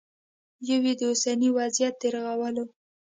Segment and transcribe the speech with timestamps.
[0.69, 2.63] یوه یې د اوسني وضعیت د رغولو